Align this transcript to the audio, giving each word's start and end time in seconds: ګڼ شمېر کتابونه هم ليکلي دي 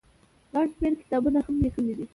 ګڼ 0.53 0.65
شمېر 0.75 0.93
کتابونه 1.01 1.39
هم 1.45 1.55
ليکلي 1.63 1.93
دي 1.97 2.05